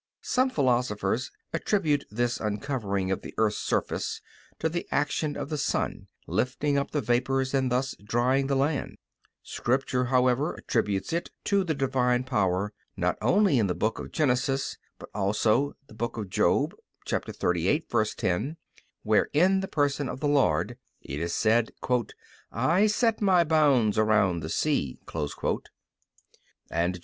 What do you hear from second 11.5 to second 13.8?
the Divine power, not only in the